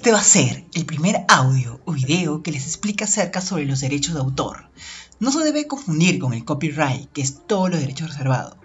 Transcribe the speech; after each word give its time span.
Este 0.00 0.12
va 0.12 0.20
a 0.20 0.24
ser 0.24 0.64
el 0.72 0.86
primer 0.86 1.26
audio 1.28 1.78
o 1.84 1.92
video 1.92 2.42
que 2.42 2.52
les 2.52 2.64
explica 2.64 3.04
acerca 3.04 3.42
sobre 3.42 3.66
los 3.66 3.80
derechos 3.80 4.14
de 4.14 4.20
autor. 4.20 4.70
No 5.18 5.30
se 5.30 5.40
debe 5.40 5.66
confundir 5.66 6.18
con 6.18 6.32
el 6.32 6.42
copyright, 6.42 7.12
que 7.12 7.20
es 7.20 7.46
todo 7.46 7.68
los 7.68 7.80
derechos 7.80 8.08
reservados. 8.08 8.56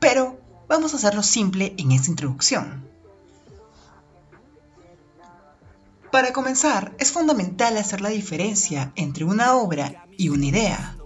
Pero 0.00 0.40
vamos 0.66 0.94
a 0.94 0.96
hacerlo 0.96 1.22
simple 1.22 1.74
en 1.76 1.92
esta 1.92 2.08
introducción. 2.08 2.88
Para 6.10 6.32
comenzar, 6.32 6.96
es 6.98 7.12
fundamental 7.12 7.76
hacer 7.76 8.00
la 8.00 8.08
diferencia 8.08 8.94
entre 8.96 9.24
una 9.24 9.56
obra 9.56 10.06
y 10.16 10.30
una 10.30 10.46
idea. 10.46 10.96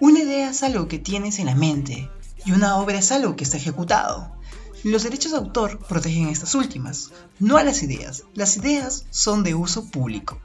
Una 0.00 0.20
idea 0.20 0.50
es 0.50 0.62
algo 0.62 0.86
que 0.86 0.98
tienes 0.98 1.38
en 1.38 1.46
la 1.46 1.54
mente 1.54 2.10
y 2.44 2.52
una 2.52 2.76
obra 2.76 2.98
es 2.98 3.10
algo 3.10 3.36
que 3.36 3.44
está 3.44 3.56
ejecutado. 3.56 4.35
Los 4.86 5.02
derechos 5.02 5.32
de 5.32 5.38
autor 5.38 5.80
protegen 5.80 6.28
estas 6.28 6.54
últimas, 6.54 7.10
no 7.40 7.56
a 7.56 7.64
las 7.64 7.82
ideas. 7.82 8.22
Las 8.34 8.56
ideas 8.56 9.04
son 9.10 9.42
de 9.42 9.52
uso 9.52 9.90
público. 9.90 10.40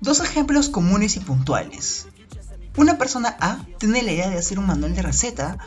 Dos 0.00 0.20
ejemplos 0.20 0.70
comunes 0.70 1.14
y 1.16 1.20
puntuales. 1.20 2.06
Una 2.78 2.96
persona 2.96 3.36
A 3.38 3.66
tiene 3.76 4.02
la 4.02 4.12
idea 4.12 4.30
de 4.30 4.38
hacer 4.38 4.58
un 4.58 4.66
manual 4.66 4.94
de 4.94 5.02
receta 5.02 5.58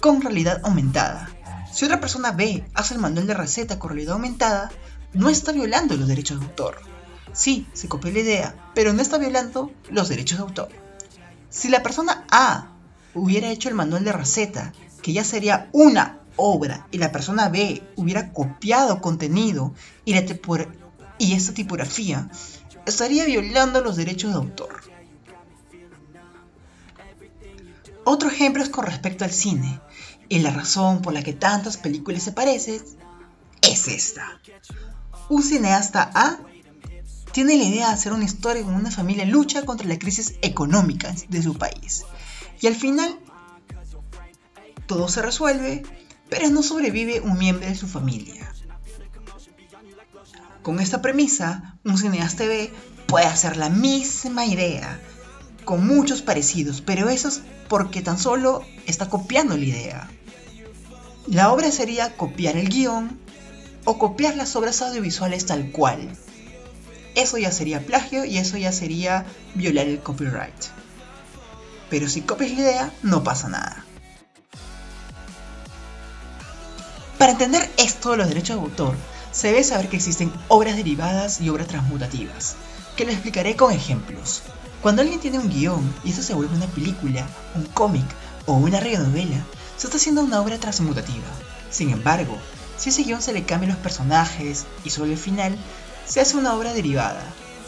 con 0.00 0.20
realidad 0.20 0.60
aumentada. 0.64 1.30
Si 1.72 1.84
otra 1.84 2.00
persona 2.00 2.32
B 2.32 2.68
hace 2.74 2.94
el 2.94 3.00
manual 3.00 3.28
de 3.28 3.34
receta 3.34 3.78
con 3.78 3.90
realidad 3.90 4.14
aumentada, 4.14 4.72
no 5.12 5.28
está 5.28 5.52
violando 5.52 5.96
los 5.96 6.08
derechos 6.08 6.40
de 6.40 6.46
autor. 6.46 6.80
Sí, 7.32 7.68
se 7.74 7.86
copió 7.86 8.10
la 8.10 8.18
idea, 8.18 8.70
pero 8.74 8.92
no 8.92 9.02
está 9.02 9.18
violando 9.18 9.70
los 9.88 10.08
derechos 10.08 10.38
de 10.38 10.42
autor. 10.42 10.68
Si 11.48 11.68
la 11.68 11.84
persona 11.84 12.24
A 12.28 12.72
hubiera 13.14 13.50
hecho 13.50 13.68
el 13.68 13.76
manual 13.76 14.02
de 14.02 14.10
receta, 14.10 14.72
ya 15.12 15.24
sería 15.24 15.68
una 15.72 16.20
obra, 16.36 16.86
y 16.90 16.98
la 16.98 17.12
persona 17.12 17.48
B 17.48 17.82
hubiera 17.96 18.32
copiado 18.32 19.00
contenido 19.00 19.74
y 20.04 20.14
esta 20.14 21.52
tipografía, 21.54 22.30
estaría 22.86 23.24
violando 23.24 23.80
los 23.80 23.96
derechos 23.96 24.30
de 24.30 24.36
autor. 24.36 24.80
Otro 28.04 28.30
ejemplo 28.30 28.62
es 28.62 28.70
con 28.70 28.86
respecto 28.86 29.24
al 29.24 29.32
cine, 29.32 29.80
y 30.28 30.38
la 30.38 30.50
razón 30.50 31.02
por 31.02 31.12
la 31.12 31.22
que 31.22 31.32
tantas 31.32 31.76
películas 31.76 32.22
se 32.22 32.32
parecen 32.32 32.82
es 33.62 33.88
esta. 33.88 34.40
Un 35.28 35.42
cineasta 35.42 36.10
A 36.14 36.38
tiene 37.32 37.56
la 37.56 37.64
idea 37.64 37.88
de 37.88 37.94
hacer 37.94 38.12
una 38.12 38.24
historia 38.24 38.62
con 38.62 38.74
una 38.74 38.90
familia 38.90 39.24
lucha 39.24 39.64
contra 39.64 39.86
la 39.86 39.98
crisis 39.98 40.36
económica 40.40 41.14
de 41.28 41.42
su 41.42 41.54
país. 41.54 42.04
Y 42.60 42.66
al 42.66 42.74
final, 42.74 43.18
todo 44.88 45.06
se 45.08 45.22
resuelve, 45.22 45.84
pero 46.28 46.48
no 46.50 46.64
sobrevive 46.64 47.20
un 47.20 47.38
miembro 47.38 47.68
de 47.68 47.76
su 47.76 47.86
familia. 47.86 48.52
Con 50.62 50.80
esta 50.80 51.00
premisa, 51.00 51.76
un 51.84 51.96
cineasta 51.96 52.44
B 52.44 52.72
puede 53.06 53.26
hacer 53.26 53.56
la 53.56 53.68
misma 53.68 54.46
idea, 54.46 55.00
con 55.64 55.86
muchos 55.86 56.22
parecidos, 56.22 56.80
pero 56.80 57.08
eso 57.08 57.28
es 57.28 57.42
porque 57.68 58.02
tan 58.02 58.18
solo 58.18 58.64
está 58.86 59.08
copiando 59.08 59.56
la 59.56 59.64
idea. 59.64 60.10
La 61.26 61.52
obra 61.52 61.70
sería 61.70 62.16
copiar 62.16 62.56
el 62.56 62.70
guion 62.70 63.18
o 63.84 63.98
copiar 63.98 64.36
las 64.36 64.56
obras 64.56 64.80
audiovisuales 64.82 65.46
tal 65.46 65.70
cual. 65.70 66.16
Eso 67.14 67.36
ya 67.36 67.52
sería 67.52 67.84
plagio 67.84 68.24
y 68.24 68.38
eso 68.38 68.56
ya 68.56 68.72
sería 68.72 69.26
violar 69.54 69.86
el 69.86 70.00
copyright. 70.00 70.64
Pero 71.90 72.08
si 72.08 72.22
copias 72.22 72.52
la 72.52 72.60
idea, 72.60 72.92
no 73.02 73.22
pasa 73.22 73.48
nada. 73.48 73.84
Para 77.18 77.32
entender 77.32 77.68
esto 77.78 78.12
de 78.12 78.18
los 78.18 78.28
derechos 78.28 78.56
de 78.56 78.62
autor, 78.62 78.94
se 79.32 79.48
debe 79.48 79.64
saber 79.64 79.88
que 79.88 79.96
existen 79.96 80.32
obras 80.46 80.76
derivadas 80.76 81.40
y 81.40 81.48
obras 81.48 81.66
transmutativas, 81.66 82.54
que 82.96 83.04
lo 83.04 83.10
explicaré 83.10 83.56
con 83.56 83.72
ejemplos. 83.72 84.42
Cuando 84.82 85.02
alguien 85.02 85.18
tiene 85.18 85.40
un 85.40 85.48
guion 85.48 85.94
y 86.04 86.12
eso 86.12 86.22
se 86.22 86.34
vuelve 86.34 86.54
una 86.54 86.68
película, 86.68 87.26
un 87.56 87.64
cómic 87.66 88.06
o 88.46 88.54
una 88.54 88.78
radionovela, 88.78 89.44
se 89.76 89.88
está 89.88 89.96
haciendo 89.96 90.22
una 90.22 90.40
obra 90.40 90.58
transmutativa. 90.58 91.26
Sin 91.70 91.90
embargo, 91.90 92.38
si 92.76 92.90
ese 92.90 93.02
guion 93.02 93.20
se 93.20 93.32
le 93.32 93.44
cambian 93.44 93.72
los 93.72 93.80
personajes 93.80 94.66
y 94.84 94.90
sobre 94.90 95.10
el 95.10 95.18
final, 95.18 95.58
se 96.06 96.20
hace 96.20 96.36
una 96.36 96.54
obra 96.54 96.72
derivada, 96.72 97.22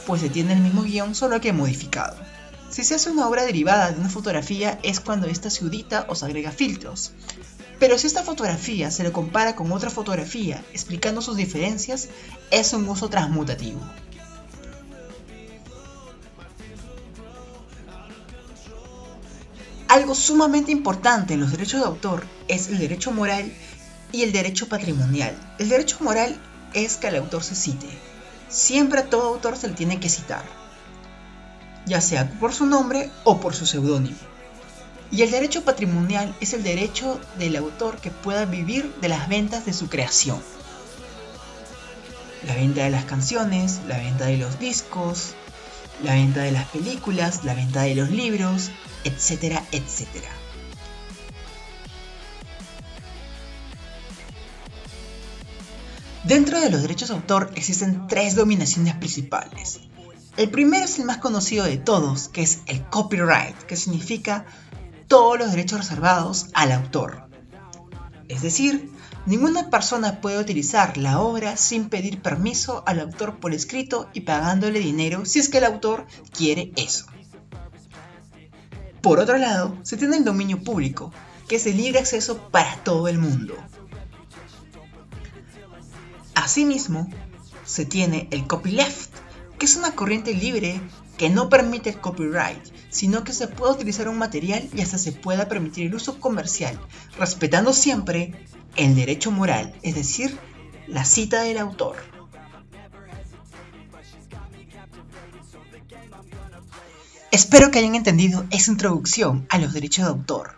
pues 0.06 0.21
se 0.21 0.31
tiene 0.31 0.53
el 0.53 0.60
mismo 0.60 0.84
guion 0.84 1.16
solo 1.16 1.41
que 1.41 1.53
modificado. 1.53 2.16
Si 2.69 2.84
se 2.84 2.94
hace 2.94 3.10
una 3.10 3.27
obra 3.27 3.43
derivada 3.43 3.91
de 3.91 3.99
una 3.99 4.09
fotografía 4.10 4.78
es 4.84 5.00
cuando 5.00 5.27
ésta 5.27 5.50
se 5.50 5.65
audita 5.65 6.06
o 6.09 6.15
se 6.15 6.25
agrega 6.25 6.53
filtros. 6.53 7.10
Pero 7.80 7.98
si 7.98 8.06
esta 8.06 8.22
fotografía 8.22 8.91
se 8.91 9.02
le 9.02 9.10
compara 9.10 9.56
con 9.56 9.72
otra 9.72 9.88
fotografía 9.88 10.62
explicando 10.74 11.22
sus 11.22 11.36
diferencias, 11.36 12.10
es 12.50 12.74
un 12.74 12.86
uso 12.86 13.08
transmutativo. 13.08 13.80
Algo 19.88 20.14
sumamente 20.14 20.70
importante 20.70 21.34
en 21.34 21.41
los 21.41 21.50
derechos 21.50 21.80
de 21.80 21.86
autor 21.86 22.24
es 22.46 22.68
el 22.68 22.78
derecho 22.78 23.10
moral 23.10 23.50
y 24.12 24.22
el 24.22 24.30
derecho 24.30 24.68
patrimonial. 24.68 25.34
El 25.58 25.70
derecho 25.70 25.97
moral 26.00 26.38
es 26.74 26.98
que 26.98 27.08
el 27.08 27.16
autor 27.16 27.42
se 27.42 27.54
cite. 27.54 27.88
Siempre 28.50 29.00
a 29.00 29.10
todo 29.10 29.28
autor 29.28 29.56
se 29.56 29.68
le 29.68 29.74
tiene 29.74 29.98
que 29.98 30.08
citar, 30.08 30.44
ya 31.86 32.00
sea 32.00 32.30
por 32.38 32.52
su 32.52 32.66
nombre 32.66 33.10
o 33.24 33.41
por 33.41 33.54
su 33.54 33.64
seudónimo. 33.64 34.29
Y 35.12 35.22
el 35.22 35.31
derecho 35.31 35.65
patrimonial 35.65 36.34
es 36.41 36.54
el 36.54 36.62
derecho 36.62 37.21
del 37.38 37.56
autor 37.56 37.98
que 37.98 38.10
pueda 38.10 38.44
vivir 38.44 38.94
de 39.00 39.09
las 39.09 39.28
ventas 39.28 39.66
de 39.66 39.72
su 39.72 39.88
creación. 39.88 40.41
La 42.47 42.54
venta 42.54 42.84
de 42.84 42.91
las 42.91 43.04
canciones, 43.04 43.81
la 43.88 43.98
venta 43.98 44.26
de 44.26 44.37
los 44.37 44.59
discos, 44.60 45.34
la 46.04 46.15
venta 46.15 46.43
de 46.43 46.53
las 46.53 46.66
películas, 46.69 47.44
la 47.44 47.54
venta 47.54 47.82
de 47.82 47.97
los 47.97 48.10
libros, 48.10 48.71
etcétera, 49.04 49.65
etcétera. 49.72 50.28
Dentro 56.22 56.60
de 56.60 56.71
los 56.71 56.82
derechos 56.82 57.09
de 57.09 57.16
autor 57.16 57.50
existen 57.56 58.06
tres 58.06 58.37
dominaciones 58.37 58.94
principales. 58.94 59.81
El 60.37 60.50
primero 60.50 60.84
es 60.84 60.98
el 60.98 61.04
más 61.04 61.16
conocido 61.16 61.65
de 61.65 61.77
todos, 61.77 62.28
que 62.28 62.42
es 62.42 62.60
el 62.66 62.84
copyright, 62.84 63.56
que 63.65 63.77
significa 63.77 64.47
todos 65.10 65.41
los 65.41 65.50
derechos 65.50 65.81
reservados 65.81 66.47
al 66.54 66.71
autor. 66.71 67.28
Es 68.28 68.43
decir, 68.43 68.93
ninguna 69.26 69.69
persona 69.69 70.21
puede 70.21 70.38
utilizar 70.38 70.97
la 70.97 71.19
obra 71.19 71.56
sin 71.56 71.88
pedir 71.88 72.22
permiso 72.22 72.84
al 72.87 73.00
autor 73.00 73.41
por 73.41 73.53
escrito 73.53 74.09
y 74.12 74.21
pagándole 74.21 74.78
dinero 74.78 75.26
si 75.26 75.41
es 75.41 75.48
que 75.48 75.59
el 75.59 75.65
autor 75.65 76.06
quiere 76.32 76.71
eso. 76.76 77.06
Por 79.03 79.19
otro 79.19 79.37
lado, 79.37 79.76
se 79.82 79.97
tiene 79.97 80.16
el 80.16 80.25
dominio 80.25 80.62
público, 80.62 81.12
que 81.48 81.56
es 81.56 81.66
el 81.66 81.78
libre 81.78 81.98
acceso 81.98 82.48
para 82.53 82.77
todo 82.84 83.09
el 83.09 83.19
mundo. 83.19 83.56
Asimismo, 86.37 87.10
se 87.65 87.84
tiene 87.84 88.28
el 88.31 88.47
copyleft, 88.47 89.10
que 89.59 89.66
es 89.66 89.75
una 89.75 89.91
corriente 89.97 90.34
libre 90.34 90.81
que 91.20 91.28
no 91.28 91.50
permite 91.50 91.91
el 91.91 92.00
copyright, 92.00 92.64
sino 92.88 93.25
que 93.25 93.34
se 93.34 93.47
puede 93.47 93.75
utilizar 93.75 94.08
un 94.08 94.16
material 94.16 94.66
y 94.72 94.81
hasta 94.81 94.97
se 94.97 95.12
pueda 95.12 95.48
permitir 95.48 95.86
el 95.86 95.94
uso 95.94 96.19
comercial, 96.19 96.81
respetando 97.19 97.75
siempre 97.75 98.32
el 98.76 98.94
derecho 98.94 99.30
moral, 99.30 99.75
es 99.82 99.97
decir, 99.97 100.38
la 100.86 101.04
cita 101.04 101.42
del 101.42 101.59
autor. 101.59 101.97
Espero 107.30 107.70
que 107.70 107.80
hayan 107.80 107.97
entendido 107.97 108.47
esa 108.50 108.70
introducción 108.70 109.47
a 109.50 109.59
los 109.59 109.75
derechos 109.75 110.06
de 110.06 110.12
autor. 110.12 110.53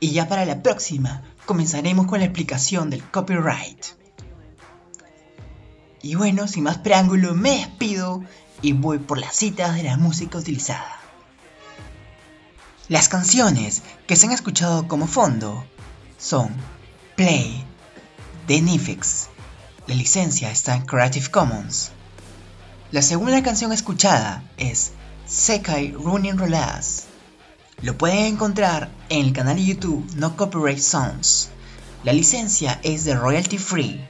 Y 0.00 0.10
ya 0.10 0.26
para 0.26 0.44
la 0.44 0.60
próxima 0.60 1.22
comenzaremos 1.44 2.08
con 2.08 2.18
la 2.18 2.24
explicación 2.24 2.90
del 2.90 3.04
copyright. 3.04 3.95
Y 6.06 6.14
bueno, 6.14 6.46
sin 6.46 6.62
más 6.62 6.78
preámbulo, 6.78 7.34
me 7.34 7.50
despido 7.50 8.22
y 8.62 8.74
voy 8.74 9.00
por 9.00 9.18
las 9.18 9.34
citas 9.34 9.74
de 9.74 9.82
la 9.82 9.96
música 9.96 10.38
utilizada. 10.38 11.00
Las 12.86 13.08
canciones 13.08 13.82
que 14.06 14.14
se 14.14 14.26
han 14.26 14.32
escuchado 14.32 14.86
como 14.86 15.08
fondo 15.08 15.66
son 16.16 16.54
Play 17.16 17.64
de 18.46 18.60
Nifix. 18.60 19.30
La 19.88 19.96
licencia 19.96 20.52
está 20.52 20.76
en 20.76 20.86
Creative 20.86 21.28
Commons. 21.28 21.90
La 22.92 23.02
segunda 23.02 23.42
canción 23.42 23.72
escuchada 23.72 24.44
es 24.58 24.92
Sekai 25.26 25.90
Running 25.90 26.38
Rolas. 26.38 27.06
Lo 27.82 27.98
pueden 27.98 28.26
encontrar 28.26 28.90
en 29.08 29.26
el 29.26 29.32
canal 29.32 29.56
de 29.56 29.64
YouTube 29.64 30.08
No 30.14 30.36
Copyright 30.36 30.78
Songs. 30.78 31.48
La 32.04 32.12
licencia 32.12 32.78
es 32.84 33.04
de 33.04 33.16
royalty 33.16 33.58
free. 33.58 34.08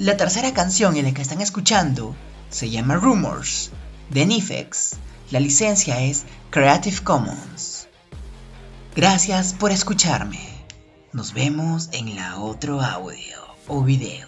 La 0.00 0.16
tercera 0.16 0.54
canción 0.54 0.96
en 0.96 1.04
la 1.04 1.12
que 1.12 1.20
están 1.20 1.42
escuchando 1.42 2.16
se 2.48 2.70
llama 2.70 2.94
Rumors 2.96 3.70
de 4.08 4.24
Nifex. 4.24 4.92
La 5.30 5.40
licencia 5.40 6.00
es 6.00 6.24
Creative 6.48 7.02
Commons. 7.04 7.86
Gracias 8.96 9.52
por 9.52 9.72
escucharme. 9.72 10.40
Nos 11.12 11.34
vemos 11.34 11.90
en 11.92 12.16
la 12.16 12.38
otro 12.38 12.80
audio 12.80 13.36
o 13.68 13.82
video. 13.82 14.26